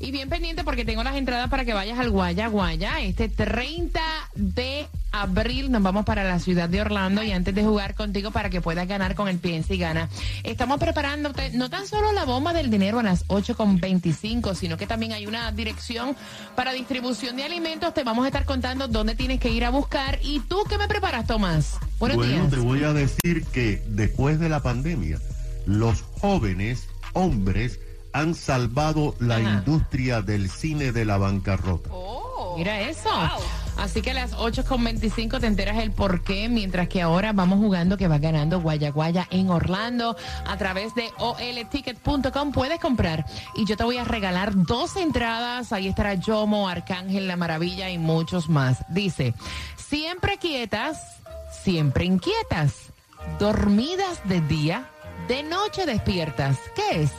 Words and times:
Y 0.00 0.12
bien 0.12 0.30
pendiente 0.30 0.64
porque 0.64 0.86
tengo 0.86 1.04
las 1.04 1.14
entradas 1.14 1.50
para 1.50 1.66
que 1.66 1.74
vayas 1.74 1.98
al 1.98 2.08
Guaya 2.08 2.48
Guaya. 2.48 3.00
Este 3.00 3.28
30 3.28 4.00
de 4.34 4.86
abril 5.12 5.70
nos 5.70 5.82
vamos 5.82 6.06
para 6.06 6.24
la 6.24 6.38
ciudad 6.38 6.70
de 6.70 6.80
Orlando 6.80 7.22
y 7.22 7.32
antes 7.32 7.54
de 7.54 7.62
jugar 7.62 7.94
contigo 7.94 8.30
para 8.30 8.48
que 8.48 8.62
puedas 8.62 8.88
ganar 8.88 9.14
con 9.14 9.28
el 9.28 9.38
Piensa 9.38 9.74
y 9.74 9.78
Gana. 9.78 10.08
Estamos 10.42 10.80
preparándote 10.80 11.50
no 11.50 11.68
tan 11.68 11.86
solo 11.86 12.12
la 12.14 12.24
bomba 12.24 12.54
del 12.54 12.70
dinero 12.70 12.98
a 12.98 13.02
las 13.02 13.28
8.25, 13.28 14.54
sino 14.54 14.78
que 14.78 14.86
también 14.86 15.12
hay 15.12 15.26
una 15.26 15.52
dirección 15.52 16.16
para 16.56 16.72
distribución 16.72 17.36
de 17.36 17.44
alimentos. 17.44 17.92
Te 17.92 18.02
vamos 18.02 18.24
a 18.24 18.28
estar 18.28 18.46
contando 18.46 18.88
dónde 18.88 19.14
tienes 19.14 19.38
que 19.38 19.50
ir 19.50 19.66
a 19.66 19.70
buscar. 19.70 20.18
¿Y 20.22 20.40
tú 20.40 20.64
qué 20.66 20.78
me 20.78 20.88
preparas, 20.88 21.26
Tomás? 21.26 21.76
Buenos 21.98 22.16
bueno, 22.16 22.48
te 22.48 22.56
voy 22.56 22.84
a 22.84 22.94
decir 22.94 23.44
que 23.52 23.82
después 23.86 24.40
de 24.40 24.48
la 24.48 24.62
pandemia, 24.62 25.18
los 25.66 26.00
jóvenes 26.20 26.88
hombres 27.12 27.80
han 28.12 28.34
salvado 28.34 29.14
la 29.18 29.40
industria 29.40 30.22
del 30.22 30.50
cine 30.50 30.92
de 30.92 31.04
la 31.04 31.18
bancarrota. 31.18 31.90
Oh, 31.92 32.54
mira 32.56 32.80
eso. 32.80 33.10
Así 33.80 34.02
que 34.02 34.10
a 34.10 34.14
las 34.14 34.36
8.25 34.36 35.40
te 35.40 35.46
enteras 35.46 35.78
el 35.78 35.90
por 35.90 36.22
qué, 36.22 36.50
mientras 36.50 36.88
que 36.88 37.00
ahora 37.00 37.32
vamos 37.32 37.58
jugando 37.58 37.96
que 37.96 38.08
va 38.08 38.18
ganando 38.18 38.60
Guaya 38.60 38.90
Guaya 38.90 39.26
en 39.30 39.48
Orlando 39.48 40.16
a 40.46 40.56
través 40.58 40.94
de 40.94 41.10
olticket.com. 41.16 42.52
Puedes 42.52 42.78
comprar 42.78 43.24
y 43.54 43.64
yo 43.64 43.78
te 43.78 43.84
voy 43.84 43.96
a 43.96 44.04
regalar 44.04 44.52
dos 44.54 44.96
entradas. 44.96 45.72
Ahí 45.72 45.88
estará 45.88 46.12
Yomo, 46.14 46.68
Arcángel, 46.68 47.26
La 47.26 47.36
Maravilla 47.36 47.88
y 47.88 47.96
muchos 47.96 48.50
más. 48.50 48.84
Dice, 48.90 49.34
siempre 49.76 50.36
quietas, 50.36 50.98
siempre 51.62 52.04
inquietas, 52.04 52.92
dormidas 53.38 54.20
de 54.28 54.42
día, 54.42 54.90
de 55.26 55.42
noche 55.42 55.86
despiertas. 55.86 56.58
¿Qué 56.76 57.02
es? 57.02 57.10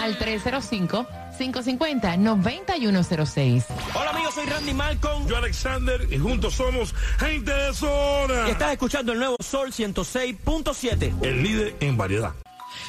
Al 0.00 0.18
305. 0.18 1.06
550-9106. 1.36 3.64
Hola 3.94 4.10
amigos, 4.10 4.34
soy 4.34 4.46
Randy 4.46 4.72
Malcolm. 4.72 5.26
Yo 5.26 5.36
Alexander 5.36 6.08
y 6.10 6.16
juntos 6.18 6.54
somos 6.54 6.94
gente 7.18 7.52
de 7.52 7.74
zona. 7.74 8.48
Y 8.48 8.52
estás 8.52 8.72
escuchando 8.72 9.12
el 9.12 9.18
nuevo 9.18 9.36
Sol 9.40 9.72
106.7. 9.72 11.22
El 11.22 11.42
líder 11.42 11.76
en 11.80 11.96
variedad. 11.96 12.32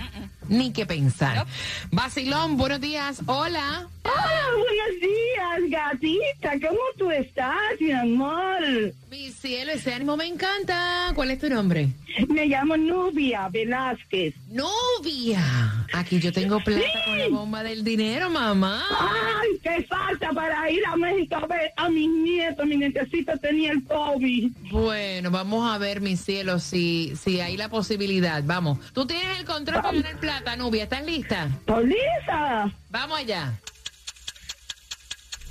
Ni 0.49 0.73
que 0.73 0.85
pensar. 0.85 1.45
Basilón, 1.91 2.57
buenos 2.57 2.81
días. 2.81 3.21
Hola. 3.27 3.87
Hola, 4.03 4.45
buenos 4.55 5.01
días, 5.01 5.69
gatita. 5.69 6.67
¿Cómo 6.67 6.79
tú 6.97 7.11
estás, 7.11 7.79
mi 7.79 7.91
amor? 7.91 8.93
Mi 9.11 9.29
cielo, 9.29 9.71
ese 9.71 9.93
ánimo 9.93 10.17
me 10.17 10.25
encanta. 10.25 11.11
¿Cuál 11.13 11.31
es 11.31 11.39
tu 11.39 11.49
nombre? 11.49 11.89
Me 12.27 12.47
llamo 12.47 12.75
Nubia 12.77 13.47
Velázquez. 13.49 14.33
Nubia. 14.49 15.85
Aquí 15.93 16.19
yo 16.19 16.31
tengo 16.31 16.59
plata 16.59 16.85
con 17.05 17.19
la 17.19 17.27
bomba 17.29 17.63
del 17.63 17.83
dinero, 17.83 18.29
mamá. 18.29 18.83
Ay, 18.99 19.49
qué 19.63 19.83
falta 19.83 20.31
para 20.33 20.69
ir 20.71 20.81
a 20.85 20.95
México 20.95 21.35
a 21.35 21.47
ver 21.47 21.71
a 21.75 21.89
mis 21.89 22.09
nietos. 22.09 22.65
Mi 22.65 22.77
nietecito 22.77 23.37
tenía 23.37 23.71
el 23.71 23.83
COVID. 23.83 24.51
Bueno, 24.71 25.31
vamos 25.31 25.71
a 25.71 25.77
ver, 25.77 26.01
mi 26.01 26.17
cielo, 26.17 26.59
si, 26.59 27.13
si 27.15 27.39
hay 27.39 27.57
la 27.57 27.69
posibilidad. 27.69 28.43
Vamos. 28.43 28.79
Tú 28.93 29.05
tienes 29.05 29.39
el 29.39 29.45
control 29.45 29.81
para 29.81 29.97
ganar 29.97 30.19
plata, 30.39 30.55
Nubia. 30.55 30.83
¿Estás 30.83 31.03
lista? 31.05 31.45
¿Estás 31.45 31.83
lista? 31.83 32.71
Vamos 32.89 33.19
allá. 33.19 33.59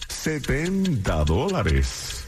70 0.09 1.25
dólares. 1.25 2.25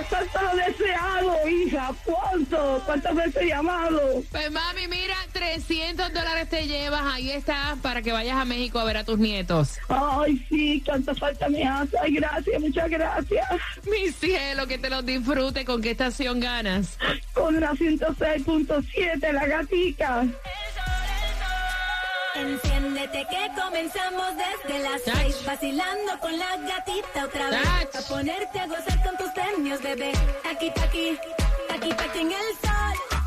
¡Tanto 0.10 0.40
lo 0.42 0.56
deseado, 0.56 1.48
hija! 1.48 1.92
¿Cuánto? 2.04 2.82
¿Cuántas 2.86 3.16
veces 3.16 3.36
he 3.42 3.48
llamado? 3.48 4.24
Pues 4.32 4.52
mami, 4.52 4.88
mira, 4.88 5.16
300 5.32 6.14
dólares 6.14 6.50
te 6.50 6.68
llevas. 6.68 7.02
Ahí 7.04 7.32
está 7.32 7.78
para 7.82 8.02
que 8.02 8.12
vayas 8.12 8.38
a 8.38 8.46
México 8.46 8.80
a 8.80 8.84
ver 8.84 8.98
a 8.98 9.04
tus 9.04 9.18
nietos. 9.20 9.78
Ay, 9.90 10.46
sí, 10.50 10.82
cuánta 10.86 11.16
falta 11.16 11.50
me 11.50 11.64
hace. 11.64 11.98
Ay, 12.00 12.14
gracias, 12.16 12.62
muchas 12.62 12.90
gracias. 12.90 13.48
Mi 13.86 14.12
cielo, 14.12 14.68
que 14.68 14.78
te 14.78 14.90
los 14.90 15.06
disfrute. 15.06 15.66
¿Con 15.66 15.82
qué 15.82 15.92
estación 15.92 16.40
ganas? 16.40 16.98
Con 17.34 17.60
la 17.60 17.72
106.7, 17.72 19.32
la 19.32 19.46
gatica. 19.46 20.26
Enciéndete 23.04 23.28
que 23.30 23.62
comenzamos 23.62 24.28
desde 24.38 24.80
las 24.80 25.04
Touch. 25.04 25.16
seis 25.16 25.46
Vacilando 25.46 26.20
con 26.22 26.38
la 26.38 26.58
gatita 26.58 27.26
otra 27.26 27.50
vez 27.50 27.62
Touch. 27.92 27.96
A 27.96 28.08
ponerte 28.08 28.60
a 28.60 28.68
gozar 28.68 29.04
con 29.04 29.18
tus 29.18 29.30
premios, 29.32 29.82
bebé 29.82 30.12
Aquí, 30.50 30.70
aquí, 30.70 31.18
aquí, 31.70 31.92
aquí 31.92 32.20
en 32.20 32.32
el 32.32 32.38
sol 32.62 33.20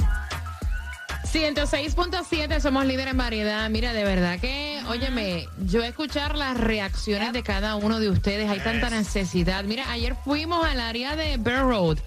106.7, 1.31 2.61
somos 2.61 2.87
líderes 2.87 3.11
en 3.11 3.19
variedad. 3.19 3.69
Mira, 3.69 3.93
de 3.93 4.05
verdad 4.05 4.41
que, 4.41 4.81
óyeme, 4.89 5.47
yo 5.67 5.83
escuchar 5.83 6.35
las 6.35 6.57
reacciones 6.57 7.35
de 7.35 7.43
cada 7.43 7.77
uno 7.77 8.01
de 8.01 8.09
ustedes, 8.09 8.49
hay 8.49 8.61
tanta 8.61 8.89
necesidad. 8.89 9.65
Mira, 9.65 9.91
ayer 9.91 10.17
fuimos 10.25 10.65
al 10.65 10.81
área 10.81 11.15
de 11.15 11.37
Bear 11.37 11.65
Road 11.65 11.99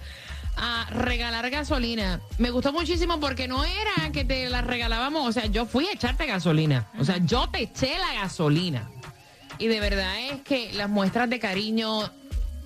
a 0.60 0.86
regalar 0.90 1.48
gasolina. 1.50 2.20
Me 2.38 2.50
gustó 2.50 2.72
muchísimo 2.72 3.18
porque 3.18 3.48
no 3.48 3.64
era 3.64 4.12
que 4.12 4.24
te 4.24 4.48
la 4.48 4.60
regalábamos, 4.60 5.26
o 5.26 5.32
sea, 5.32 5.46
yo 5.46 5.66
fui 5.66 5.86
a 5.86 5.92
echarte 5.92 6.26
gasolina. 6.26 6.86
O 6.98 7.04
sea, 7.04 7.18
yo 7.18 7.48
te 7.48 7.62
eché 7.62 7.98
la 7.98 8.20
gasolina. 8.20 8.90
Y 9.58 9.68
de 9.68 9.80
verdad 9.80 10.18
es 10.30 10.42
que 10.42 10.72
las 10.72 10.88
muestras 10.88 11.28
de 11.30 11.38
cariño 11.38 12.10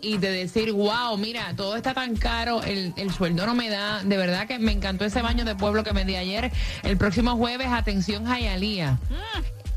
y 0.00 0.18
de 0.18 0.30
decir, 0.30 0.72
wow, 0.72 1.16
mira, 1.16 1.54
todo 1.56 1.76
está 1.76 1.94
tan 1.94 2.16
caro, 2.16 2.62
el, 2.62 2.92
el 2.96 3.12
sueldo 3.12 3.46
no 3.46 3.54
me 3.54 3.70
da. 3.70 4.02
De 4.04 4.16
verdad 4.16 4.46
que 4.46 4.58
me 4.58 4.72
encantó 4.72 5.04
ese 5.04 5.22
baño 5.22 5.44
de 5.44 5.54
pueblo 5.54 5.82
que 5.82 5.92
me 5.92 6.04
di 6.04 6.16
ayer. 6.16 6.52
El 6.82 6.96
próximo 6.98 7.36
jueves, 7.36 7.68
atención, 7.70 8.26
Jayalía. 8.26 8.98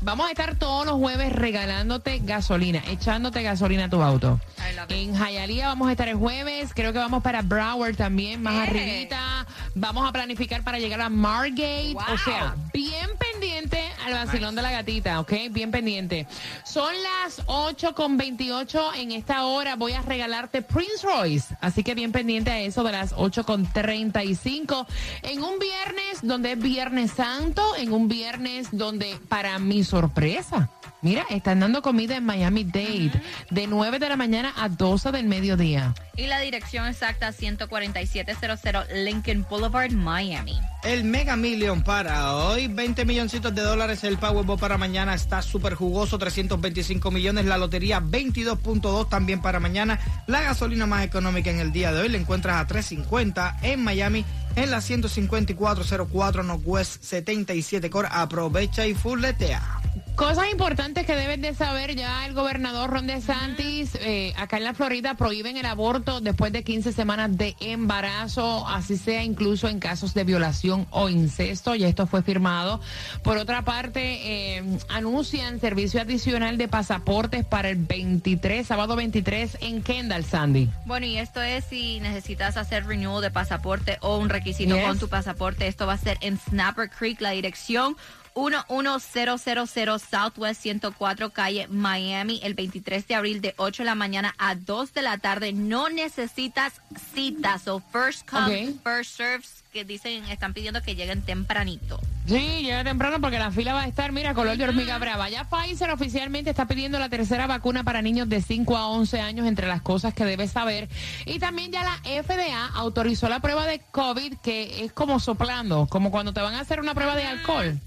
Vamos 0.08 0.26
a 0.26 0.30
estar 0.30 0.54
todos 0.56 0.86
los 0.86 0.94
jueves 0.94 1.30
regalándote 1.34 2.20
gasolina, 2.20 2.82
echándote 2.88 3.42
gasolina 3.42 3.84
a 3.84 3.90
tu 3.90 4.02
auto. 4.02 4.40
En 4.88 5.14
Hialeah 5.14 5.68
vamos 5.68 5.86
a 5.88 5.90
estar 5.90 6.08
el 6.08 6.16
jueves, 6.16 6.70
creo 6.74 6.94
que 6.94 6.98
vamos 6.98 7.22
para 7.22 7.42
Broward 7.42 7.94
también, 7.94 8.42
más 8.42 8.54
Eh. 8.54 8.70
arribita. 8.70 9.46
Vamos 9.74 10.08
a 10.08 10.12
planificar 10.12 10.64
para 10.64 10.78
llegar 10.78 11.02
a 11.02 11.10
Margate. 11.10 11.92
Wow. 11.92 12.02
O 12.14 12.18
sea, 12.24 12.56
bien 12.72 13.10
pendiente 13.18 13.84
al 14.06 14.14
vacilón 14.14 14.54
de 14.54 14.62
la 14.62 14.70
gatita, 14.70 15.20
¿ok? 15.20 15.32
Bien 15.50 15.70
pendiente. 15.70 16.26
Son 16.64 16.92
las 17.02 17.42
8 17.46 17.94
con 17.94 18.16
28 18.16 18.94
en 18.94 19.12
esta 19.12 19.44
hora. 19.44 19.76
Voy 19.76 19.92
a 19.92 20.00
regalarte 20.00 20.62
Prince 20.62 21.02
Royce. 21.06 21.54
Así 21.60 21.84
que 21.84 21.94
bien 21.94 22.12
pendiente 22.12 22.50
a 22.50 22.60
eso 22.60 22.82
de 22.82 22.92
las 22.92 23.12
8 23.14 23.44
con 23.44 23.70
35. 23.70 24.86
En 25.22 25.42
un 25.42 25.58
viernes 25.58 26.20
donde 26.22 26.52
es 26.52 26.58
Viernes 26.58 27.12
Santo, 27.12 27.76
en 27.76 27.92
un 27.92 28.08
viernes 28.08 28.68
donde, 28.72 29.16
para 29.28 29.58
mi 29.58 29.84
sorpresa, 29.98 30.70
mira, 31.02 31.24
están 31.30 31.60
dando 31.60 31.82
comida 31.82 32.16
en 32.16 32.24
Miami 32.24 32.64
Dade 32.64 33.12
de 33.50 33.66
9 33.66 33.98
de 33.98 34.08
la 34.08 34.16
mañana 34.16 34.52
a 34.56 34.68
12 34.68 35.12
del 35.12 35.26
mediodía. 35.26 35.94
Y 36.16 36.26
la 36.26 36.40
dirección 36.40 36.86
exacta 36.86 37.32
14700 37.32 38.86
Lincoln 38.92 39.46
Boulevard, 39.48 39.92
Miami. 39.92 40.58
El 40.82 41.04
Mega 41.04 41.36
Million 41.36 41.82
para 41.82 42.34
hoy, 42.34 42.68
20 42.68 43.04
milloncitos 43.04 43.54
de 43.54 43.62
dólares. 43.62 44.04
El 44.04 44.18
Powerball 44.18 44.58
para 44.58 44.78
mañana 44.78 45.14
está 45.14 45.42
súper 45.42 45.74
jugoso, 45.74 46.18
325 46.18 47.10
millones. 47.10 47.46
La 47.46 47.58
lotería 47.58 48.00
22.2 48.00 49.08
también 49.08 49.42
para 49.42 49.60
mañana. 49.60 49.98
La 50.26 50.40
gasolina 50.40 50.86
más 50.86 51.04
económica 51.04 51.50
en 51.50 51.60
el 51.60 51.72
día 51.72 51.92
de 51.92 52.00
hoy 52.00 52.08
la 52.08 52.18
encuentras 52.18 52.56
a 52.56 52.66
350 52.66 53.58
en 53.62 53.82
Miami, 53.82 54.24
en 54.56 54.70
la 54.70 54.80
15404 54.80 56.42
Northwest 56.42 57.02
77 57.02 57.90
Core. 57.90 58.08
Aprovecha 58.10 58.86
y 58.86 58.94
fulletea. 58.94 59.80
Cosas 60.18 60.50
importantes 60.50 61.06
que 61.06 61.14
deben 61.14 61.40
de 61.42 61.54
saber 61.54 61.94
ya 61.94 62.26
el 62.26 62.34
gobernador 62.34 62.90
Ron 62.90 63.06
DeSantis, 63.06 63.94
eh, 64.00 64.34
acá 64.36 64.56
en 64.56 64.64
la 64.64 64.74
Florida 64.74 65.14
prohíben 65.14 65.56
el 65.56 65.64
aborto 65.64 66.20
después 66.20 66.52
de 66.52 66.64
15 66.64 66.92
semanas 66.92 67.38
de 67.38 67.54
embarazo, 67.60 68.66
así 68.66 68.96
sea 68.96 69.22
incluso 69.22 69.68
en 69.68 69.78
casos 69.78 70.14
de 70.14 70.24
violación 70.24 70.88
o 70.90 71.08
incesto, 71.08 71.76
y 71.76 71.84
esto 71.84 72.08
fue 72.08 72.24
firmado. 72.24 72.80
Por 73.22 73.36
otra 73.38 73.62
parte, 73.62 74.56
eh, 74.56 74.78
anuncian 74.88 75.60
servicio 75.60 76.00
adicional 76.00 76.58
de 76.58 76.66
pasaportes 76.66 77.44
para 77.44 77.68
el 77.68 77.76
23, 77.76 78.66
sábado 78.66 78.96
23 78.96 79.58
en 79.60 79.84
Kendall, 79.84 80.24
Sandy. 80.24 80.68
Bueno, 80.84 81.06
y 81.06 81.16
esto 81.16 81.40
es 81.40 81.64
si 81.66 82.00
necesitas 82.00 82.56
hacer 82.56 82.86
renewal 82.86 83.22
de 83.22 83.30
pasaporte 83.30 83.98
o 84.00 84.18
un 84.18 84.30
requisito 84.30 84.74
Yes. 84.74 84.84
con 84.84 84.98
tu 84.98 85.08
pasaporte. 85.08 85.68
Esto 85.68 85.86
va 85.86 85.92
a 85.92 85.98
ser 85.98 86.18
en 86.22 86.40
Snapper 86.40 86.90
Creek, 86.90 87.20
la 87.20 87.30
dirección 87.30 87.96
11000 88.38 89.98
Southwest 89.98 90.62
104 90.62 91.30
calle 91.30 91.66
Miami, 91.68 92.40
el 92.44 92.54
23 92.54 93.06
de 93.08 93.14
abril 93.16 93.40
de 93.40 93.54
8 93.56 93.82
de 93.82 93.86
la 93.86 93.94
mañana 93.96 94.34
a 94.38 94.54
2 94.54 94.94
de 94.94 95.02
la 95.02 95.18
tarde. 95.18 95.52
No 95.52 95.88
necesitas 95.88 96.80
citas 97.14 97.66
o 97.66 97.80
first 97.80 98.28
come, 98.28 98.74
first 98.84 99.16
serves 99.16 99.64
que 99.72 99.84
dicen, 99.84 100.24
están 100.26 100.54
pidiendo 100.54 100.82
que 100.82 100.94
lleguen 100.94 101.22
tempranito. 101.22 102.00
Sí, 102.26 102.62
llega 102.62 102.84
temprano 102.84 103.20
porque 103.20 103.38
la 103.38 103.50
fila 103.50 103.72
va 103.72 103.82
a 103.82 103.86
estar, 103.86 104.12
mira, 104.12 104.34
color 104.34 104.56
de 104.56 104.64
hormiga 104.64 104.98
brava. 104.98 105.28
Ya 105.30 105.44
Pfizer 105.44 105.90
oficialmente 105.90 106.50
está 106.50 106.66
pidiendo 106.66 106.98
la 106.98 107.08
tercera 107.08 107.46
vacuna 107.46 107.84
para 107.84 108.02
niños 108.02 108.28
de 108.28 108.40
5 108.40 108.76
a 108.76 108.88
11 108.88 109.20
años, 109.20 109.46
entre 109.46 109.66
las 109.66 109.82
cosas 109.82 110.14
que 110.14 110.24
debes 110.24 110.52
saber. 110.52 110.88
Y 111.26 111.38
también 111.38 111.72
ya 111.72 111.82
la 111.82 111.96
FDA 112.22 112.66
autorizó 112.74 113.28
la 113.28 113.40
prueba 113.40 113.66
de 113.66 113.80
COVID, 113.90 114.38
que 114.42 114.84
es 114.84 114.92
como 114.92 115.20
soplando, 115.20 115.86
como 115.86 116.10
cuando 116.10 116.32
te 116.32 116.40
van 116.40 116.54
a 116.54 116.60
hacer 116.60 116.80
una 116.80 116.94
prueba 116.94 117.16
de 117.16 117.24
alcohol. 117.24 117.80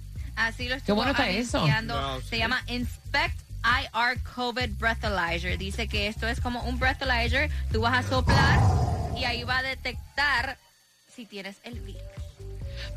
Así 0.48 0.68
lo 0.68 0.76
estuvo 0.76 0.96
bueno 0.96 1.12
está 1.12 1.30
eso. 1.30 1.58
anunciando. 1.60 1.94
Wow, 1.94 2.22
Se 2.22 2.30
sí. 2.30 2.38
llama 2.38 2.62
Inspect 2.68 3.40
IR 3.64 4.22
COVID 4.36 4.70
Breathalyzer. 4.80 5.58
Dice 5.58 5.88
que 5.88 6.08
esto 6.08 6.28
es 6.28 6.42
como 6.42 6.64
un 6.64 6.80
breathalyzer. 6.80 7.50
Tú 7.72 7.82
vas 7.82 8.06
a 8.06 8.10
soplar 8.10 8.60
y 9.18 9.24
ahí 9.26 9.44
va 9.44 9.60
a 9.60 9.64
detectar 9.64 10.58
si 11.16 11.26
tienes 11.26 11.58
el 11.64 11.80
virus. 11.80 12.02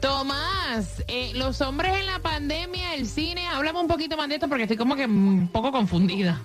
Tomás, 0.01 1.05
eh, 1.09 1.33
los 1.35 1.61
hombres 1.61 1.95
en 1.97 2.07
la 2.07 2.19
pandemia, 2.19 2.95
el 2.95 3.07
cine, 3.07 3.47
háblame 3.49 3.81
un 3.81 3.89
poquito 3.89 4.17
más 4.17 4.29
de 4.29 4.37
esto 4.37 4.49
porque 4.49 4.63
estoy 4.65 4.77
como 4.77 4.97
que 4.97 5.05
un 5.07 5.49
poco 5.53 5.71
confundida. 5.73 6.41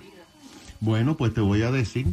Bueno, 0.80 1.16
pues 1.16 1.32
te 1.34 1.40
voy 1.40 1.62
a 1.62 1.70
decir, 1.70 2.06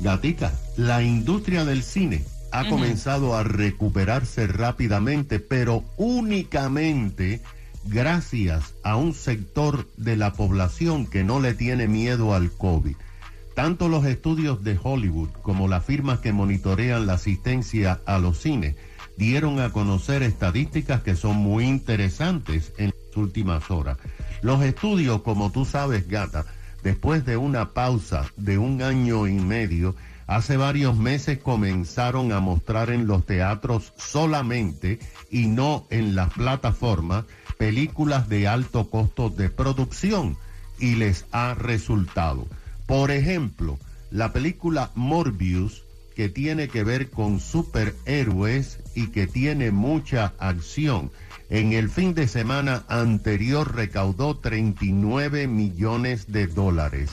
Gatica, 0.00 0.52
la 0.76 1.02
industria 1.02 1.64
del 1.64 1.82
cine 1.82 2.24
ha 2.52 2.68
comenzado 2.68 3.36
a 3.36 3.42
recuperarse 3.44 4.46
rápidamente, 4.46 5.38
pero 5.40 5.84
únicamente 5.96 7.40
gracias 7.84 8.74
a 8.82 8.96
un 8.96 9.14
sector 9.14 9.86
de 9.96 10.16
la 10.16 10.32
población 10.32 11.06
que 11.06 11.24
no 11.24 11.40
le 11.40 11.54
tiene 11.54 11.88
miedo 11.88 12.34
al 12.34 12.50
COVID. 12.50 12.96
Tanto 13.54 13.88
los 13.88 14.04
estudios 14.04 14.62
de 14.64 14.78
Hollywood 14.82 15.30
como 15.42 15.68
las 15.68 15.84
firmas 15.84 16.20
que 16.20 16.32
monitorean 16.32 17.06
la 17.06 17.14
asistencia 17.14 18.00
a 18.06 18.18
los 18.18 18.38
cines 18.38 18.76
dieron 19.16 19.60
a 19.60 19.70
conocer 19.70 20.22
estadísticas 20.22 21.02
que 21.02 21.16
son 21.16 21.36
muy 21.36 21.66
interesantes 21.66 22.72
en 22.78 22.86
las 22.86 23.16
últimas 23.16 23.70
horas. 23.70 23.98
Los 24.40 24.62
estudios, 24.62 25.22
como 25.22 25.52
tú 25.52 25.64
sabes, 25.64 26.08
gata, 26.08 26.46
después 26.82 27.26
de 27.26 27.36
una 27.36 27.70
pausa 27.74 28.30
de 28.36 28.56
un 28.56 28.80
año 28.80 29.26
y 29.26 29.34
medio, 29.34 29.94
hace 30.26 30.56
varios 30.56 30.96
meses 30.96 31.38
comenzaron 31.38 32.32
a 32.32 32.40
mostrar 32.40 32.88
en 32.90 33.06
los 33.06 33.26
teatros 33.26 33.92
solamente 33.98 35.00
y 35.30 35.48
no 35.48 35.86
en 35.90 36.14
las 36.14 36.32
plataformas 36.32 37.24
películas 37.60 38.30
de 38.30 38.48
alto 38.48 38.88
costo 38.88 39.28
de 39.28 39.50
producción 39.50 40.38
y 40.78 40.94
les 40.94 41.26
ha 41.30 41.52
resultado. 41.52 42.46
Por 42.86 43.10
ejemplo, 43.10 43.78
la 44.10 44.32
película 44.32 44.90
Morbius, 44.94 45.84
que 46.16 46.30
tiene 46.30 46.68
que 46.68 46.84
ver 46.84 47.10
con 47.10 47.38
superhéroes 47.38 48.78
y 48.94 49.08
que 49.08 49.26
tiene 49.26 49.72
mucha 49.72 50.32
acción, 50.38 51.10
en 51.50 51.74
el 51.74 51.90
fin 51.90 52.14
de 52.14 52.28
semana 52.28 52.86
anterior 52.88 53.76
recaudó 53.76 54.38
39 54.38 55.46
millones 55.46 56.32
de 56.32 56.46
dólares. 56.46 57.10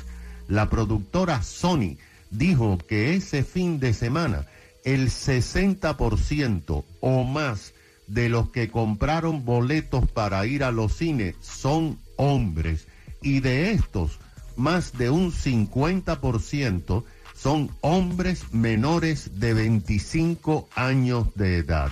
La 0.47 0.69
productora 0.69 1.43
Sony 1.43 1.97
dijo 2.31 2.77
que 2.77 3.15
ese 3.15 3.43
fin 3.43 3.81
de 3.81 3.93
semana 3.93 4.45
el 4.85 5.09
60% 5.09 6.85
o 7.01 7.23
más 7.25 7.73
de 8.07 8.29
los 8.29 8.49
que 8.49 8.69
compraron 8.69 9.45
boletos 9.45 10.09
para 10.09 10.45
ir 10.45 10.63
a 10.63 10.71
los 10.71 10.95
cines 10.95 11.35
son 11.41 11.99
hombres 12.15 12.87
y 13.21 13.41
de 13.41 13.71
estos 13.71 14.19
más 14.55 14.97
de 14.97 15.09
un 15.09 15.31
50% 15.31 17.03
son 17.35 17.69
hombres 17.81 18.51
menores 18.51 19.39
de 19.39 19.53
25 19.53 20.67
años 20.75 21.27
de 21.35 21.57
edad. 21.57 21.91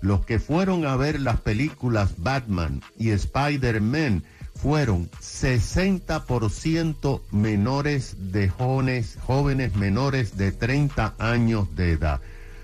Los 0.00 0.24
que 0.24 0.38
fueron 0.38 0.86
a 0.86 0.96
ver 0.96 1.20
las 1.20 1.40
películas 1.40 2.14
Batman 2.18 2.82
y 2.96 3.10
Spider-Man 3.10 4.22
fueron 4.54 5.10
60% 5.20 7.22
menores 7.32 8.32
de 8.32 8.48
jóvenes, 8.48 9.18
jóvenes 9.26 9.74
menores 9.74 10.36
de 10.36 10.52
30 10.52 11.14
años 11.18 11.74
de 11.74 11.92
edad. 11.92 12.20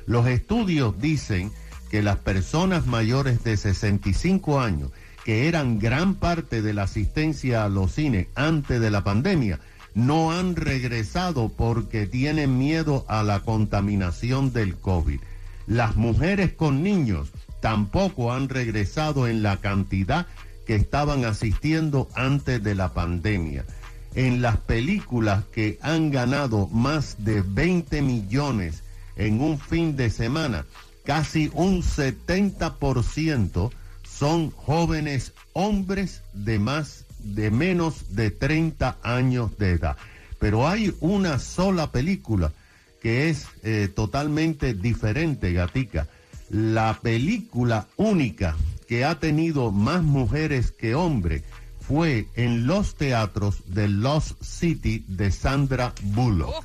Los 0.07 0.27
estudios 0.27 1.01
dicen 1.01 1.53
que 1.93 2.03
las 2.03 2.17
personas 2.17 2.87
mayores 2.87 3.45
de 3.45 3.55
65 3.55 4.63
años, 4.63 4.91
que 5.27 5.47
eran 5.47 5.79
gran 5.79 6.15
parte 6.15 6.63
de 6.63 6.73
la 6.73 6.85
asistencia 6.85 7.65
a 7.65 7.69
los 7.69 7.93
cines 7.93 8.29
antes 8.35 8.81
de 8.81 8.91
la 8.91 9.05
pandemia, 9.05 9.61
no 9.95 10.33
han 10.33 10.57
regresado 10.57 11.51
porque 11.51 12.07
tienen 12.07 12.57
miedo 12.57 13.05
a 13.09 13.23
la 13.23 13.41
contaminación 13.41 14.55
del 14.55 14.75
COVID. 14.77 15.21
Las 15.67 15.95
mujeres 15.97 16.55
con 16.55 16.83
niños 16.83 17.31
tampoco 17.61 18.33
han 18.33 18.49
regresado 18.49 19.29
en 19.29 19.43
la 19.43 19.59
cantidad 19.59 20.27
que 20.67 20.77
estaban 20.77 21.27
asistiendo 21.27 22.09
antes 22.15 22.63
de 22.63 22.75
la 22.75 22.95
pandemia. 22.95 23.67
En 24.15 24.41
las 24.41 24.57
películas 24.57 25.45
que 25.53 25.79
han 25.83 26.11
ganado 26.11 26.69
más 26.69 27.23
de 27.23 27.43
20 27.43 28.01
millones 28.01 28.83
en 29.17 29.43
un 29.43 29.59
fin 29.59 29.95
de 29.95 30.09
semana, 30.09 30.65
casi 31.05 31.51
un 31.55 31.83
70% 31.83 33.71
son 34.03 34.51
jóvenes 34.51 35.33
hombres 35.53 36.23
de 36.33 36.59
más 36.59 37.05
de 37.19 37.51
menos 37.51 38.15
de 38.15 38.31
30 38.31 38.99
años 39.03 39.57
de 39.59 39.73
edad. 39.73 39.97
Pero 40.39 40.69
hay 40.69 40.95
una 41.01 41.39
sola 41.39 41.93
película 41.93 42.53
que 43.01 43.29
es 43.31 43.47
eh, 43.63 43.89
totalmente 43.95 44.75
diferente, 44.75 45.53
Gatica. 45.53 46.09
La 46.51 46.99
película 47.01 47.87
única 47.97 48.57
que 48.89 49.05
ha 49.05 49.19
tenido 49.19 49.71
más 49.73 50.03
mujeres 50.03 50.71
que 50.73 50.95
hombres 50.95 51.43
fue 51.81 52.27
en 52.35 52.67
los 52.67 52.95
teatros 52.95 53.63
de 53.67 53.89
Lost 53.89 54.43
City 54.43 55.05
de 55.09 55.31
Sandra 55.31 55.95
Bullock. 56.03 56.65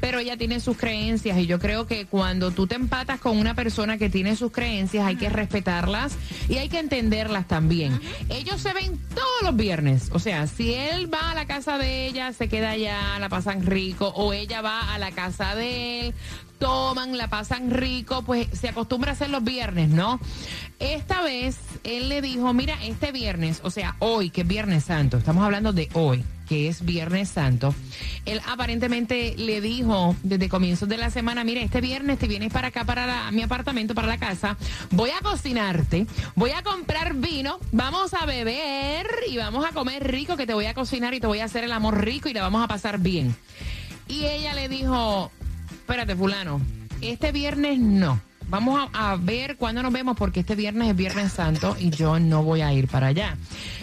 Pero 0.00 0.18
ella 0.18 0.36
tiene 0.36 0.60
sus 0.60 0.76
creencias 0.76 1.38
y 1.38 1.46
yo 1.46 1.58
creo 1.58 1.86
que 1.86 2.06
cuando 2.06 2.50
tú 2.50 2.66
te 2.66 2.74
empatas 2.74 3.20
con 3.20 3.38
una 3.38 3.54
persona 3.54 3.98
que 3.98 4.10
tiene 4.10 4.36
sus 4.36 4.52
creencias 4.52 5.06
hay 5.06 5.16
que 5.16 5.28
respetarlas 5.28 6.16
y 6.48 6.56
hay 6.56 6.68
que 6.68 6.78
entenderlas 6.78 7.46
también. 7.48 8.00
Ellos 8.28 8.60
se 8.60 8.72
ven 8.72 8.98
todos 9.14 9.42
los 9.42 9.56
viernes, 9.56 10.10
o 10.12 10.18
sea, 10.18 10.46
si 10.46 10.74
él 10.74 11.12
va 11.12 11.32
a 11.32 11.34
la 11.34 11.46
casa 11.46 11.78
de 11.78 12.06
ella, 12.06 12.32
se 12.32 12.48
queda 12.48 12.70
allá, 12.70 13.18
la 13.18 13.28
pasan 13.28 13.64
rico, 13.64 14.08
o 14.08 14.32
ella 14.32 14.62
va 14.62 14.94
a 14.94 14.98
la 14.98 15.10
casa 15.10 15.54
de 15.54 16.00
él, 16.00 16.14
toman, 16.58 17.16
la 17.16 17.28
pasan 17.28 17.70
rico, 17.70 18.22
pues 18.22 18.48
se 18.52 18.68
acostumbra 18.68 19.12
a 19.12 19.14
hacer 19.14 19.30
los 19.30 19.44
viernes, 19.44 19.88
¿no? 19.88 20.20
Esta 20.78 21.22
vez 21.22 21.56
él 21.84 22.08
le 22.08 22.22
dijo, 22.22 22.52
mira, 22.52 22.76
este 22.84 23.12
viernes, 23.12 23.60
o 23.62 23.70
sea, 23.70 23.96
hoy, 23.98 24.30
que 24.30 24.42
es 24.42 24.46
Viernes 24.48 24.84
Santo, 24.84 25.16
estamos 25.16 25.44
hablando 25.44 25.72
de 25.72 25.88
hoy, 25.92 26.24
que 26.48 26.68
es 26.68 26.84
Viernes 26.84 27.28
Santo, 27.28 27.74
él 28.24 28.40
aparentemente 28.46 29.34
le 29.36 29.60
dijo 29.60 30.16
desde 30.22 30.48
comienzos 30.48 30.88
de 30.88 30.96
la 30.96 31.10
semana, 31.10 31.44
mira, 31.44 31.60
este 31.60 31.80
viernes 31.80 32.18
te 32.18 32.26
vienes 32.26 32.52
para 32.52 32.68
acá, 32.68 32.84
para 32.84 33.30
mi 33.30 33.42
apartamento, 33.42 33.94
para 33.94 34.08
la 34.08 34.18
casa, 34.18 34.56
voy 34.90 35.10
a 35.10 35.20
cocinarte, 35.20 36.06
voy 36.34 36.50
a 36.52 36.62
comprar 36.62 37.14
vino, 37.14 37.58
vamos 37.72 38.14
a 38.14 38.24
beber 38.26 39.06
y 39.28 39.36
vamos 39.36 39.64
a 39.64 39.72
comer 39.72 40.10
rico, 40.10 40.36
que 40.36 40.46
te 40.46 40.54
voy 40.54 40.66
a 40.66 40.74
cocinar 40.74 41.14
y 41.14 41.20
te 41.20 41.26
voy 41.26 41.40
a 41.40 41.44
hacer 41.44 41.64
el 41.64 41.72
amor 41.72 42.02
rico 42.02 42.28
y 42.28 42.34
la 42.34 42.42
vamos 42.42 42.64
a 42.64 42.68
pasar 42.68 42.98
bien. 42.98 43.36
Y 44.08 44.24
ella 44.24 44.54
le 44.54 44.68
dijo, 44.68 45.30
espérate, 45.70 46.16
fulano, 46.16 46.60
este 47.02 47.30
viernes 47.32 47.78
no. 47.78 48.20
Vamos 48.48 48.88
a, 48.92 49.12
a 49.12 49.16
ver 49.16 49.56
cuándo 49.56 49.82
nos 49.82 49.92
vemos 49.92 50.16
porque 50.16 50.40
este 50.40 50.54
viernes 50.54 50.88
es 50.88 50.96
Viernes 50.96 51.32
Santo 51.32 51.76
y 51.78 51.90
yo 51.90 52.18
no 52.18 52.42
voy 52.42 52.62
a 52.62 52.72
ir 52.72 52.88
para 52.88 53.08
allá. 53.08 53.36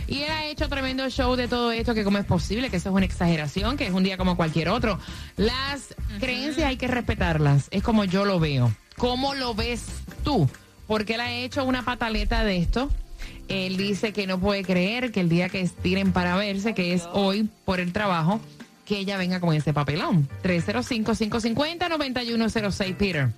Y 0.08 0.24
él 0.24 0.32
ha 0.32 0.46
hecho 0.46 0.68
tremendo 0.70 1.08
show 1.10 1.36
de 1.36 1.48
todo 1.48 1.72
esto, 1.72 1.94
que 1.94 2.04
cómo 2.04 2.18
es 2.18 2.26
posible, 2.26 2.70
que 2.70 2.78
eso 2.78 2.90
es 2.90 2.96
una 2.96 3.06
exageración, 3.06 3.78
que 3.78 3.88
es 3.88 3.94
un 3.94 4.04
día 4.04 4.18
como 4.18 4.36
cualquier 4.36 4.70
otro. 4.70 5.00
Las 5.38 5.96
creencias 6.20 6.68
hay 6.68 6.78
que 6.78 6.88
respetarlas, 6.88 7.68
es 7.72 7.84
como 7.84 8.06
yo 8.06 8.26
lo 8.26 8.40
veo. 8.40 8.72
¿Cómo 8.98 9.36
lo 9.36 9.54
ves 9.54 9.86
tú? 10.24 10.50
Porque 10.88 11.16
él 11.16 11.22
ha 11.22 11.32
hecho 11.32 11.64
una 11.64 11.84
pataleta 11.84 12.44
de 12.44 12.58
esto. 12.58 12.90
Él 13.48 13.78
dice 13.78 14.14
que 14.14 14.26
no 14.26 14.40
puede 14.40 14.64
creer 14.64 15.12
que 15.12 15.22
el 15.22 15.30
día 15.30 15.50
que 15.50 15.70
tienen 15.82 16.12
para 16.12 16.36
verse, 16.36 16.74
que 16.74 16.94
es 16.94 17.08
hoy 17.14 17.48
por 17.66 17.80
el 17.80 17.94
trabajo, 17.94 18.40
que 18.86 18.98
ella 19.00 19.18
venga 19.18 19.40
con 19.40 19.54
ese 19.54 19.74
papelón. 19.74 20.28
305-550-9106, 20.44 22.96
Peter. 22.96 23.30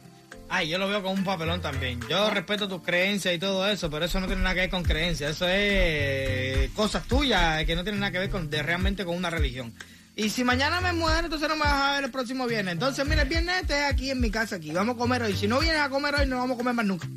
Ay, 0.49 0.69
yo 0.69 0.77
lo 0.77 0.87
veo 0.87 1.01
como 1.01 1.13
un 1.13 1.23
papelón 1.23 1.61
también. 1.61 1.99
Yo 2.09 2.29
respeto 2.29 2.67
tus 2.67 2.81
creencias 2.81 3.33
y 3.35 3.39
todo 3.39 3.67
eso, 3.67 3.89
pero 3.89 4.05
eso 4.05 4.19
no 4.19 4.27
tiene 4.27 4.41
nada 4.41 4.55
que 4.55 4.61
ver 4.61 4.69
con 4.69 4.83
creencias. 4.83 5.31
Eso 5.31 5.47
es 5.47 6.69
cosas 6.71 7.05
tuyas 7.05 7.65
que 7.65 7.75
no 7.75 7.83
tienen 7.83 7.99
nada 7.99 8.11
que 8.11 8.19
ver 8.19 8.29
con 8.29 8.49
de 8.49 8.63
realmente 8.63 9.03
con 9.03 9.15
una 9.15 9.29
religión. 9.29 9.73
Y 10.15 10.29
si 10.29 10.43
mañana 10.43 10.81
me 10.81 10.93
muero, 10.93 11.25
entonces 11.25 11.47
no 11.47 11.55
me 11.55 11.63
vas 11.63 11.73
a 11.73 11.91
ver 11.95 12.05
el 12.05 12.11
próximo 12.11 12.47
viernes. 12.47 12.73
Entonces, 12.73 13.05
mira, 13.05 13.21
el 13.21 13.29
viernes 13.29 13.61
este 13.61 13.77
es 13.77 13.85
aquí 13.91 14.09
en 14.09 14.19
mi 14.19 14.31
casa, 14.31 14.55
aquí. 14.55 14.71
Vamos 14.71 14.95
a 14.95 14.97
comer 14.97 15.21
hoy. 15.21 15.35
Si 15.35 15.47
no 15.47 15.59
vienes 15.59 15.81
a 15.81 15.89
comer 15.89 16.15
hoy, 16.15 16.25
no 16.25 16.37
vamos 16.37 16.55
a 16.55 16.57
comer 16.57 16.73
más 16.73 16.85
nunca. 16.85 17.07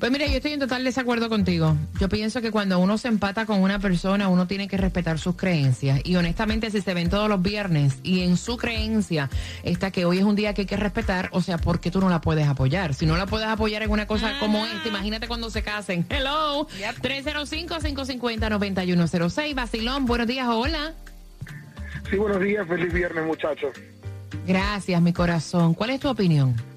Pues 0.00 0.10
mira, 0.10 0.26
yo 0.26 0.36
estoy 0.36 0.54
en 0.54 0.60
total 0.60 0.82
desacuerdo 0.82 1.28
contigo. 1.28 1.76
Yo 2.00 2.08
pienso 2.08 2.40
que 2.40 2.50
cuando 2.50 2.78
uno 2.78 2.96
se 2.96 3.08
empata 3.08 3.44
con 3.44 3.60
una 3.60 3.78
persona, 3.78 4.28
uno 4.28 4.46
tiene 4.46 4.66
que 4.66 4.78
respetar 4.78 5.18
sus 5.18 5.36
creencias. 5.36 6.00
Y 6.04 6.16
honestamente, 6.16 6.70
si 6.70 6.80
se 6.80 6.94
ven 6.94 7.10
todos 7.10 7.28
los 7.28 7.42
viernes 7.42 7.98
y 8.02 8.22
en 8.22 8.38
su 8.38 8.56
creencia 8.56 9.28
está 9.62 9.90
que 9.90 10.06
hoy 10.06 10.16
es 10.16 10.24
un 10.24 10.36
día 10.36 10.54
que 10.54 10.62
hay 10.62 10.66
que 10.66 10.78
respetar, 10.78 11.28
o 11.32 11.42
sea, 11.42 11.58
¿por 11.58 11.80
qué 11.80 11.90
tú 11.90 12.00
no 12.00 12.08
la 12.08 12.22
puedes 12.22 12.48
apoyar? 12.48 12.94
Si 12.94 13.04
no 13.04 13.18
la 13.18 13.26
puedes 13.26 13.46
apoyar 13.46 13.82
en 13.82 13.90
una 13.90 14.06
cosa 14.06 14.38
como 14.40 14.64
esta, 14.64 14.88
imagínate 14.88 15.28
cuando 15.28 15.50
se 15.50 15.62
casen. 15.62 16.06
Hello, 16.08 16.66
305-550-9106. 17.02 19.54
Basilón, 19.54 20.06
buenos 20.06 20.26
días, 20.26 20.48
hola. 20.48 20.94
Sí, 22.08 22.16
buenos 22.16 22.40
días, 22.40 22.66
feliz 22.66 22.90
viernes, 22.90 23.26
muchachos. 23.26 23.72
Gracias, 24.46 25.02
mi 25.02 25.12
corazón. 25.12 25.74
¿Cuál 25.74 25.90
es 25.90 26.00
tu 26.00 26.08
opinión? 26.08 26.69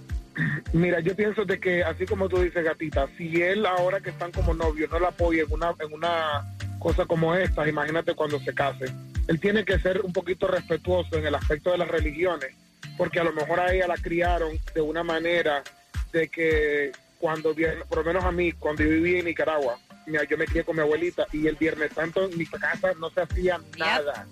Mira, 0.73 0.99
yo 0.99 1.15
pienso 1.15 1.45
de 1.45 1.59
que, 1.59 1.83
así 1.83 2.05
como 2.05 2.27
tú 2.27 2.39
dices, 2.39 2.63
gatita, 2.63 3.07
si 3.17 3.41
él 3.41 3.65
ahora 3.65 3.99
que 3.99 4.09
están 4.09 4.31
como 4.31 4.53
novios 4.53 4.89
no 4.91 4.99
la 4.99 5.09
apoya 5.09 5.43
en 5.43 5.51
una, 5.51 5.73
en 5.79 5.93
una 5.93 6.55
cosa 6.79 7.05
como 7.05 7.35
esta, 7.35 7.67
imagínate 7.67 8.15
cuando 8.15 8.39
se 8.39 8.53
case. 8.53 8.85
Él 9.27 9.39
tiene 9.39 9.63
que 9.63 9.79
ser 9.79 10.01
un 10.01 10.11
poquito 10.11 10.47
respetuoso 10.47 11.17
en 11.17 11.25
el 11.25 11.35
aspecto 11.35 11.71
de 11.71 11.77
las 11.77 11.87
religiones, 11.87 12.55
porque 12.97 13.19
a 13.19 13.23
lo 13.23 13.33
mejor 13.33 13.59
a 13.59 13.73
ella 13.73 13.87
la 13.87 13.97
criaron 13.97 14.57
de 14.73 14.81
una 14.81 15.03
manera 15.03 15.63
de 16.11 16.27
que 16.27 16.91
cuando, 17.19 17.55
por 17.87 17.99
lo 17.99 18.03
menos 18.03 18.23
a 18.25 18.31
mí, 18.31 18.51
cuando 18.51 18.83
yo 18.83 18.89
vivía 18.89 19.19
en 19.19 19.25
Nicaragua, 19.25 19.77
mira, 20.07 20.23
yo 20.25 20.37
me 20.37 20.45
crié 20.45 20.63
con 20.63 20.75
mi 20.75 20.81
abuelita 20.81 21.25
y 21.31 21.47
el 21.47 21.55
Viernes 21.55 21.93
Santo 21.93 22.25
en 22.25 22.37
mi 22.37 22.45
casa 22.45 22.91
no 22.99 23.09
se 23.11 23.21
hacía 23.21 23.59
nada. 23.77 24.27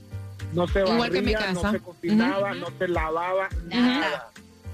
No 0.54 0.68
se 0.68 0.84
barría, 0.84 1.54
no 1.54 1.72
se 1.72 1.80
cocinaba, 1.80 2.54
no 2.54 2.68
se 2.78 2.90
lavaba, 2.90 3.48
nada. 3.68 4.30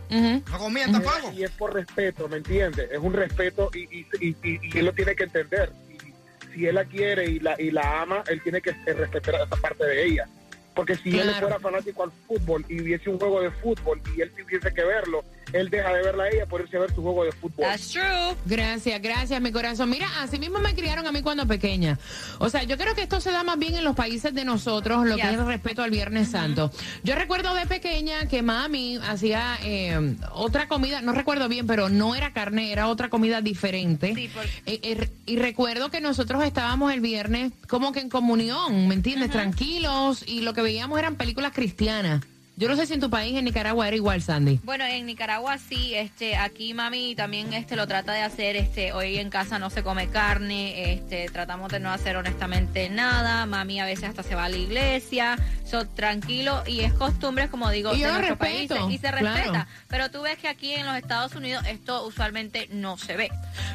No 0.09 0.57
comían 0.57 0.91
tampoco. 0.91 1.31
Y 1.33 1.43
es 1.43 1.51
por 1.51 1.73
respeto, 1.73 2.27
¿me 2.29 2.37
entiendes? 2.37 2.89
Es 2.91 2.99
un 2.99 3.13
respeto 3.13 3.69
y, 3.73 3.79
y, 3.99 4.07
y, 4.21 4.35
y- 4.43 4.59
y 4.73 4.77
él 4.77 4.85
lo 4.85 4.93
tiene 4.93 5.15
que 5.15 5.23
entender. 5.23 5.71
Y 5.89 6.53
si 6.53 6.65
él 6.65 6.75
la 6.75 6.85
quiere 6.85 7.25
y 7.29 7.39
la, 7.39 7.59
y 7.59 7.71
la 7.71 8.01
ama, 8.01 8.23
él 8.27 8.41
tiene 8.41 8.61
que 8.61 8.71
respetar 8.71 9.35
esa 9.35 9.55
parte 9.55 9.85
de 9.85 10.05
ella. 10.05 10.27
Porque 10.73 10.95
si 10.95 11.09
él 11.19 11.27
fuera 11.39 11.59
fanático 11.59 12.03
al 12.03 12.11
fútbol 12.27 12.63
y 12.69 12.81
hubiese 12.81 13.09
un 13.09 13.17
juego 13.19 13.41
de 13.41 13.49
fútbol 13.51 13.99
y 14.15 14.21
él 14.21 14.31
tuviese 14.31 14.73
que 14.73 14.83
verlo, 14.83 15.23
él 15.53 15.69
deja 15.69 15.93
de 15.93 16.03
verla 16.03 16.23
a 16.25 16.29
ella 16.29 16.45
por 16.45 16.61
irse 16.61 16.77
a 16.77 16.81
ver 16.81 16.93
su 16.93 17.01
juego 17.01 17.23
de 17.23 17.31
fútbol. 17.31 17.65
That's 17.65 17.89
true. 17.89 18.35
Gracias, 18.45 19.01
gracias, 19.01 19.41
mi 19.41 19.51
corazón. 19.51 19.89
Mira, 19.89 20.07
así 20.21 20.39
mismo 20.39 20.59
me 20.59 20.73
criaron 20.75 21.05
a 21.07 21.11
mí 21.11 21.21
cuando 21.21 21.45
pequeña. 21.47 21.97
O 22.39 22.49
sea, 22.49 22.63
yo 22.63 22.77
creo 22.77 22.95
que 22.95 23.01
esto 23.03 23.21
se 23.21 23.31
da 23.31 23.43
más 23.43 23.57
bien 23.59 23.75
en 23.75 23.83
los 23.83 23.95
países 23.95 24.33
de 24.33 24.45
nosotros, 24.45 25.05
lo 25.05 25.15
que 25.15 25.21
es 25.21 25.33
el 25.33 25.45
respeto 25.45 25.83
al 25.83 25.91
Viernes 25.91 26.29
Santo. 26.29 26.71
Yo 27.03 27.15
recuerdo 27.15 27.53
de 27.55 27.65
pequeña 27.65 28.27
que 28.27 28.41
mami 28.41 28.97
hacía 29.07 29.57
eh, 29.63 30.15
otra 30.33 30.67
comida, 30.67 31.01
no 31.01 31.13
recuerdo 31.13 31.47
bien, 31.49 31.67
pero 31.67 31.89
no 31.89 32.15
era 32.15 32.33
carne, 32.33 32.71
era 32.71 32.87
otra 32.87 33.09
comida 33.09 33.41
diferente. 33.41 34.13
Sí, 34.15 34.27
por- 34.27 34.45
Eh, 34.65 34.79
eh, 34.83 35.09
y 35.25 35.37
recuerdo 35.37 35.89
que 35.89 36.01
nosotros 36.01 36.43
estábamos 36.43 36.93
el 36.93 36.99
viernes 37.01 37.51
como 37.67 37.91
que 37.91 37.99
en 37.99 38.09
comunión, 38.09 38.87
¿me 38.87 38.95
entiendes? 38.95 39.29
Tranquilos, 39.31 40.23
y 40.27 40.41
lo 40.41 40.53
que 40.53 40.61
veíamos 40.61 40.97
eran 40.99 41.15
películas 41.15 41.51
cristianas. 41.53 42.21
Yo 42.59 42.67
no 42.67 42.75
sé 42.75 42.87
si 42.87 42.95
en 42.95 42.99
tu 42.99 43.11
país, 43.11 43.37
en 43.37 43.45
Nicaragua, 43.45 43.87
era 43.87 43.95
igual, 43.95 44.19
Sandy. 44.19 44.59
Bueno, 44.63 44.83
en 44.83 45.05
Nicaragua 45.05 45.59
sí, 45.59 45.93
este, 45.93 46.35
aquí 46.37 46.73
mami 46.73 47.13
también 47.13 47.53
este 47.53 47.75
lo 47.75 47.85
trata 47.87 48.13
de 48.13 48.23
hacer, 48.23 48.55
este, 48.55 48.93
hoy 48.93 49.19
en 49.19 49.29
casa 49.29 49.59
no 49.59 49.69
se 49.69 49.83
come 49.83 50.07
carne, 50.09 50.93
este, 50.93 51.29
tratamos 51.29 51.71
de 51.71 51.79
no 51.79 51.91
hacer 51.91 52.17
honestamente 52.17 52.89
nada, 52.89 53.45
mami 53.45 53.79
a 53.79 53.85
veces 53.85 54.05
hasta 54.05 54.23
se 54.23 54.33
va 54.33 54.45
a 54.45 54.49
la 54.49 54.57
iglesia, 54.57 55.37
so, 55.69 55.85
tranquilo 55.85 56.63
y 56.65 56.79
es 56.79 56.93
costumbre, 56.93 57.47
como 57.47 57.69
digo, 57.69 57.93
Y 57.93 57.97
de 57.97 58.01
yo 58.01 58.11
nuestro 58.13 58.35
respeto, 58.37 58.75
país 58.75 58.95
y 58.95 58.97
se 58.97 59.09
claro. 59.11 59.27
respeta, 59.27 59.67
pero 59.87 60.09
tú 60.09 60.23
ves 60.23 60.39
que 60.39 60.47
aquí 60.47 60.73
en 60.73 60.87
los 60.87 60.95
Estados 60.97 61.35
Unidos 61.35 61.63
esto 61.69 62.07
usualmente 62.07 62.69
no 62.71 62.97
se 62.97 63.15
ve. 63.17 63.29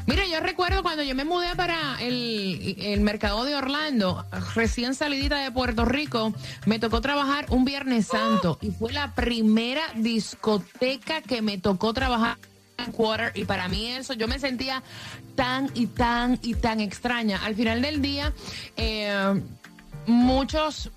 Mira, 0.06 0.26
yo 0.26 0.40
recuerdo 0.40 0.82
cuando 0.82 1.04
yo 1.04 1.14
me 1.14 1.24
mudé 1.24 1.54
para 1.54 2.00
el, 2.00 2.74
el 2.80 3.00
mercado 3.00 3.44
de 3.44 3.54
Orlando, 3.54 4.26
recién 4.56 4.96
salidita 4.96 5.38
de 5.38 5.52
Puerto 5.52 5.84
Rico, 5.84 6.34
me 6.66 6.80
tocó 6.80 7.00
trabajar 7.00 7.46
un 7.50 7.64
Viernes 7.64 8.08
Santo 8.08 8.58
fue 8.72 8.92
la 8.92 9.14
primera 9.14 9.82
discoteca 9.96 11.22
que 11.22 11.42
me 11.42 11.58
tocó 11.58 11.92
trabajar 11.92 12.38
en 12.78 12.92
Quarter 12.92 13.32
y 13.34 13.44
para 13.44 13.68
mí 13.68 13.88
eso, 13.88 14.14
yo 14.14 14.28
me 14.28 14.38
sentía 14.38 14.82
tan 15.34 15.70
y 15.74 15.86
tan 15.86 16.38
y 16.42 16.54
tan 16.54 16.80
extraña. 16.80 17.44
Al 17.44 17.54
final 17.54 17.82
del 17.82 18.02
día, 18.02 18.32
eh, 18.76 19.40
muchos 20.06 20.90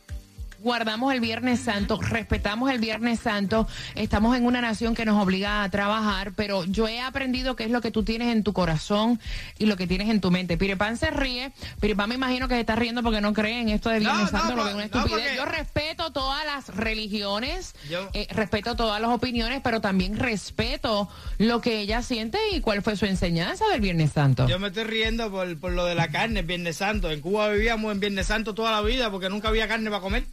guardamos 0.60 1.14
el 1.14 1.20
Viernes 1.20 1.60
Santo, 1.60 2.00
respetamos 2.02 2.70
el 2.72 2.80
Viernes 2.80 3.20
Santo, 3.20 3.68
estamos 3.96 4.36
en 4.38 4.46
una 4.46 4.62
nación 4.62 4.96
que 4.96 5.06
nos 5.06 5.22
obliga 5.22 5.64
a 5.64 5.70
trabajar, 5.70 6.34
pero 6.36 6.64
yo 6.66 6.88
he 6.88 7.00
aprendido 7.02 7.56
qué 7.56 7.66
es 7.66 7.72
lo 7.72 7.82
que 7.82 7.92
tú 7.92 8.04
tienes 8.04 8.30
en 8.34 8.44
tu 8.44 8.54
corazón 8.54 9.20
y 9.60 9.66
lo 9.66 9.76
que 9.78 9.88
tienes 9.88 10.10
en 10.10 10.22
tu 10.22 10.32
mente. 10.32 10.58
Piripán 10.58 10.98
se 10.98 11.12
ríe, 11.12 11.52
Piripán 11.80 12.10
me 12.10 12.16
imagino 12.16 12.48
que 12.48 12.56
se 12.56 12.62
está 12.62 12.76
riendo 12.76 13.04
porque 13.04 13.22
no 13.22 13.34
cree 13.34 13.62
en 13.62 13.70
esto 13.70 13.90
de 13.90 14.00
Viernes 14.00 14.32
No, 14.32 14.38
no, 14.38 14.40
Santo, 14.40 14.56
lo 14.56 14.64
no, 14.64 14.70
ve 14.70 14.76
una 14.76 14.86
estupidez. 14.86 15.36
Yo 15.36 15.46
respeto 15.46 16.12
todas 16.12 16.46
las 16.46 16.68
religiones, 16.76 17.76
Yo- 17.90 18.10
eh, 18.14 18.28
respeto 18.32 18.76
todas 18.76 19.00
las 19.02 19.10
opiniones, 19.12 19.62
pero 19.64 19.82
también 19.82 20.18
respeto 20.18 21.10
lo 21.38 21.62
que 21.62 21.80
ella 21.80 22.02
siente 22.02 22.38
y 22.52 22.62
cuál 22.62 22.82
fue 22.82 22.96
su 22.96 23.06
enseñanza 23.06 23.66
del 23.72 23.82
Viernes 23.82 24.12
Santo. 24.14 24.48
Yo 24.48 24.60
me 24.60 24.68
estoy 24.68 24.84
riendo 24.86 25.30
por, 25.32 25.58
por 25.60 25.72
lo 25.72 25.86
de 25.86 25.96
la 25.96 26.08
carne, 26.10 26.40
el 26.42 26.46
Viernes 26.46 26.78
Santo. 26.78 27.12
En 27.12 27.22
Cuba 27.22 27.50
vivíamos 27.50 27.92
en 27.92 28.00
Viernes 28.00 28.28
Santo 28.28 28.54
toda 28.56 28.72
la 28.72 28.82
vida 28.82 29.12
porque 29.12 29.30
nunca 29.30 29.50
había 29.50 29.68
carne 29.68 29.90
para 29.90 30.02
comer. 30.02 30.24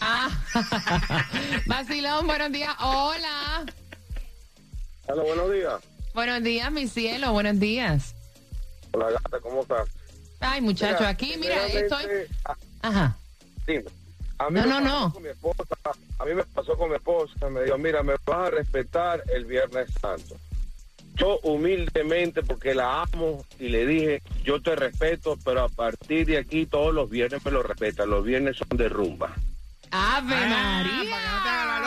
Ah, 0.00 0.30
Vacilón, 1.66 2.26
buenos 2.26 2.52
días. 2.52 2.74
Hola. 2.80 3.66
Hola, 5.06 5.22
buenos 5.22 5.52
días. 5.52 5.74
Buenos 6.14 6.42
días, 6.42 6.72
mi 6.72 6.88
cielo, 6.88 7.32
buenos 7.32 7.58
días. 7.60 8.14
Hola, 8.92 9.10
gata, 9.10 9.40
¿cómo 9.40 9.62
estás? 9.62 9.88
Ay, 10.40 10.60
muchacho, 10.60 11.06
aquí, 11.06 11.36
mira, 11.38 11.66
estoy... 11.66 12.04
Ajá. 12.82 13.16
Dime. 13.66 13.84
A 14.38 14.48
mí 14.48 14.58
No, 14.60 14.66
me 14.66 14.68
no, 14.68 14.80
pasó 14.80 15.00
no. 15.00 15.12
con 15.12 15.22
mi 15.22 15.28
esposa, 15.28 15.62
a 16.18 16.24
mí 16.24 16.34
me 16.34 16.44
pasó 16.44 16.76
con 16.78 16.88
mi 16.88 16.96
esposa, 16.96 17.50
me 17.50 17.62
dijo, 17.62 17.76
mira, 17.76 18.02
me 18.02 18.14
vas 18.24 18.48
a 18.48 18.50
respetar 18.50 19.22
el 19.34 19.44
Viernes 19.44 19.90
Santo. 20.00 20.36
Yo 21.14 21.38
humildemente, 21.42 22.42
porque 22.42 22.74
la 22.74 23.02
amo, 23.02 23.44
y 23.58 23.68
le 23.68 23.84
dije, 23.84 24.22
yo 24.42 24.62
te 24.62 24.74
respeto, 24.76 25.36
pero 25.44 25.64
a 25.64 25.68
partir 25.68 26.26
de 26.26 26.38
aquí 26.38 26.64
todos 26.64 26.94
los 26.94 27.10
viernes 27.10 27.44
me 27.44 27.50
lo 27.50 27.62
respetan. 27.62 28.08
Los 28.08 28.24
viernes 28.24 28.56
son 28.56 28.78
de 28.78 28.88
rumba. 28.88 29.34
¡Ave 29.92 30.34
Ah, 30.36 30.48
María! 30.48 31.10
para 31.10 31.22
que 31.22 31.28
no 31.30 31.42
te 31.42 31.48
haga 31.48 31.64
la 31.66 31.80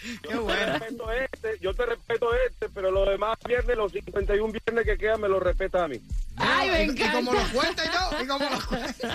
Qué 0.00 0.18
Yo 0.24 0.30
te 0.30 0.36
bueno. 0.38 0.72
respeto 0.78 1.12
este, 1.12 1.58
yo 1.60 1.74
te 1.74 1.84
respeto 1.86 2.26
este, 2.48 2.68
pero 2.70 2.90
los 2.90 3.06
demás 3.08 3.36
viernes, 3.46 3.76
los 3.76 3.92
51 3.92 4.52
viernes 4.52 4.84
que 4.86 4.96
quedan, 4.98 5.20
me 5.20 5.28
lo 5.28 5.38
respeta 5.40 5.84
a 5.84 5.88
mí. 5.88 6.00
Ay, 6.36 6.70
me 6.70 6.84
y, 6.84 6.90
y 6.90 6.94
como 6.96 7.18
encanta. 7.18 7.32
lo 7.32 7.48
cuento 7.52 7.82
yo, 7.84 8.22
y 8.22 8.26
como 8.26 8.44
lo 8.48 8.60
cuento. 8.66 9.08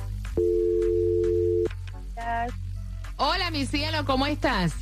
Hola, 3.18 3.52
mi 3.52 3.66
cielo, 3.66 4.06
¿cómo 4.06 4.26
estás? 4.28 4.74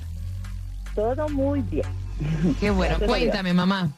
Todo 0.95 1.27
muy 1.29 1.61
bien. 1.61 1.85
Qué 2.59 2.69
bueno. 2.69 2.95
Gracias 2.97 3.09
Cuéntame, 3.09 3.53
mamá. 3.53 3.89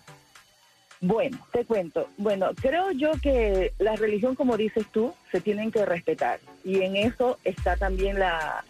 Bueno, 1.01 1.37
te 1.51 1.65
cuento. 1.65 2.07
Bueno, 2.17 2.51
creo 2.61 2.91
yo 2.91 3.11
que 3.21 3.73
la 3.77 3.95
religión, 3.97 4.35
como 4.35 4.55
dices 4.55 4.85
tú, 4.93 5.13
se 5.31 5.41
tienen 5.41 5.69
que 5.71 5.85
respetar. 5.85 6.39
Y 6.63 6.81
en 6.81 6.95
eso 6.95 7.37
está 7.43 7.75
también 7.75 8.19
la 8.19 8.63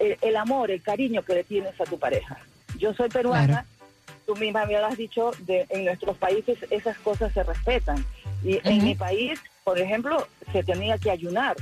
el, 0.00 0.16
el 0.20 0.36
amor, 0.36 0.70
el 0.70 0.82
cariño 0.82 1.22
que 1.22 1.34
le 1.34 1.44
tienes 1.44 1.80
a 1.80 1.84
tu 1.84 1.98
pareja. 1.98 2.38
Yo 2.78 2.92
soy 2.94 3.08
peruana, 3.08 3.46
Claro. 3.46 3.66
tú 4.26 4.34
misma 4.36 4.64
me 4.66 4.72
lo 4.72 4.86
has 4.86 4.96
dicho, 4.96 5.30
de, 5.40 5.66
en 5.68 5.84
nuestros 5.84 6.16
países 6.16 6.58
esas 6.70 6.98
cosas 6.98 7.32
se 7.32 7.42
respetan. 7.44 8.04
Y 8.42 8.58
en 8.66 8.82
mi 8.82 8.94
país, 8.94 9.38
por 9.62 9.78
ejemplo, 9.78 10.26
se 10.50 10.64
tenía 10.64 10.98
que 10.98 11.10
ayunar. 11.10 11.56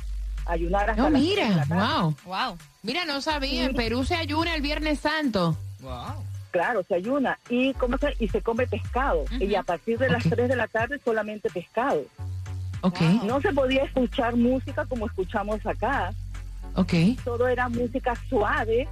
Ayunar 0.46 0.88
hasta 0.88 1.02
No, 1.02 1.10
mira, 1.10 1.66
la 1.68 1.98
wow. 2.00 2.16
Wow. 2.24 2.58
Mira, 2.82 3.04
no 3.04 3.20
sabía. 3.20 3.64
En 3.66 3.74
Perú 3.74 4.04
se 4.04 4.14
ayuna 4.14 4.54
el 4.54 4.62
Viernes 4.62 5.00
Santo. 5.00 5.58
Wow. 5.80 6.24
Claro, 6.50 6.82
se 6.82 6.94
ayuna. 6.94 7.38
Y, 7.48 7.74
¿cómo 7.74 7.98
se, 7.98 8.14
y 8.18 8.28
se 8.28 8.40
come 8.42 8.66
pescado. 8.66 9.24
Y 9.38 9.54
a 9.54 9.62
partir 9.62 9.98
de 9.98 10.08
las 10.08 10.24
Ok. 10.26 10.32
3 10.34 10.48
de 10.48 10.56
la 10.56 10.66
tarde 10.66 10.98
solamente 11.04 11.50
pescado. 11.50 12.02
Ok, 12.80 13.00
Wow. 13.00 13.24
No 13.26 13.40
se 13.40 13.52
podía 13.52 13.84
escuchar 13.84 14.36
música 14.36 14.84
como 14.86 15.06
escuchamos 15.06 15.64
acá. 15.66 16.12
ok. 16.74 16.92
Todo 17.24 17.48
era 17.48 17.68
música 17.68 18.14
suave. 18.28 18.88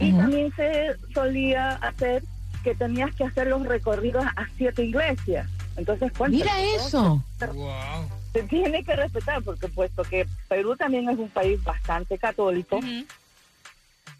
Y 0.00 0.12
también 0.12 0.52
se 0.56 0.96
solía 1.14 1.70
hacer 1.76 2.22
que 2.64 2.74
tenías 2.74 3.14
que 3.14 3.24
hacer 3.24 3.46
los 3.46 3.64
recorridos 3.66 4.24
a 4.24 4.46
siete 4.56 4.84
iglesias. 4.84 5.48
Entonces, 5.76 6.12
cuéntame, 6.12 6.42
Mira 6.44 6.60
eso. 6.76 7.22
Wow. 7.52 8.08
Se 8.32 8.42
tiene 8.44 8.82
que 8.82 8.96
respetar, 8.96 9.42
porque 9.42 9.68
puesto 9.68 10.02
que 10.02 10.26
Perú 10.48 10.76
también 10.76 11.08
es 11.08 11.18
un 11.18 11.28
país 11.28 11.62
bastante 11.62 12.18
católico 12.18 12.80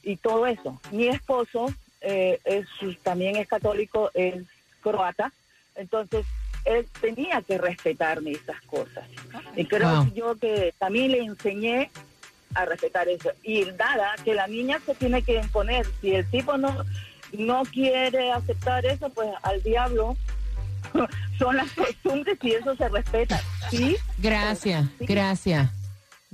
y 0.02 0.16
todo 0.16 0.46
eso. 0.46 0.80
Mi 0.92 1.08
esposo 1.08 1.66
eh, 2.04 2.38
es, 2.44 2.66
también 3.02 3.36
es 3.36 3.48
católico, 3.48 4.10
es 4.14 4.42
croata, 4.82 5.32
entonces 5.74 6.24
él 6.64 6.86
tenía 7.00 7.42
que 7.42 7.58
respetarme 7.58 8.32
esas 8.32 8.60
cosas. 8.62 9.04
Y 9.56 9.64
creo 9.66 10.04
Wow. 10.04 10.14
yo 10.14 10.34
que 10.36 10.72
también 10.78 11.12
le 11.12 11.18
enseñé 11.18 11.90
a 12.54 12.64
respetar 12.64 13.08
eso. 13.08 13.30
Y 13.42 13.64
nada, 13.78 14.14
que 14.24 14.34
la 14.34 14.46
niña 14.46 14.78
se 14.86 14.94
tiene 14.94 15.22
que 15.22 15.34
imponer. 15.36 15.86
Si 16.00 16.14
el 16.14 16.24
tipo 16.30 16.56
no, 16.56 16.84
no 17.36 17.62
quiere 17.64 18.30
aceptar 18.32 18.86
eso, 18.86 19.10
pues 19.10 19.28
al 19.42 19.62
diablo 19.62 20.16
son 21.38 21.56
las 21.56 21.70
costumbres 21.72 22.38
y 22.42 22.52
eso 22.52 22.76
se 22.76 22.88
respeta. 22.88 23.40
Sí, 23.70 23.96
Gracias, 24.18 24.86
Sí. 25.00 25.06
gracias. 25.06 25.70